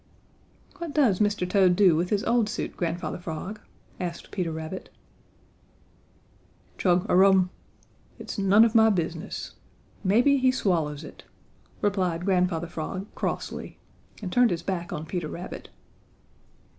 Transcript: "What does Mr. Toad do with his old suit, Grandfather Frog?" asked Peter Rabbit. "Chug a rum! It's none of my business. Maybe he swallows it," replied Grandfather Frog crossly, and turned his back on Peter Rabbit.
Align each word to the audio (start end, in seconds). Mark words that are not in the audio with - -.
"What 0.79 0.95
does 0.95 1.19
Mr. 1.19 1.47
Toad 1.47 1.75
do 1.75 1.95
with 1.95 2.09
his 2.09 2.23
old 2.23 2.49
suit, 2.49 2.75
Grandfather 2.75 3.19
Frog?" 3.19 3.59
asked 3.99 4.31
Peter 4.31 4.51
Rabbit. 4.51 4.89
"Chug 6.79 7.05
a 7.07 7.15
rum! 7.15 7.51
It's 8.17 8.39
none 8.39 8.65
of 8.65 8.73
my 8.73 8.89
business. 8.89 9.53
Maybe 10.03 10.37
he 10.37 10.49
swallows 10.51 11.03
it," 11.03 11.25
replied 11.81 12.25
Grandfather 12.25 12.65
Frog 12.65 13.13
crossly, 13.13 13.77
and 14.23 14.31
turned 14.33 14.49
his 14.49 14.63
back 14.63 14.91
on 14.91 15.05
Peter 15.05 15.27
Rabbit. 15.27 15.69